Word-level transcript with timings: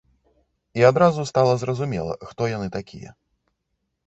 І 0.79 0.85
адразу 0.91 1.25
стала 1.31 1.53
зразумела, 1.65 2.17
хто 2.31 2.49
яны 2.57 2.67
такія. 2.79 3.15